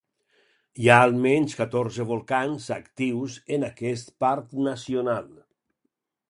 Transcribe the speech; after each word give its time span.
Hi 0.83 0.87
ha 0.87 0.95
almenys 1.09 1.53
catorze 1.59 2.05
volcans 2.13 2.71
actius 2.77 3.37
en 3.59 3.67
aquest 3.69 4.11
parc 4.25 4.57
nacional. 4.71 5.31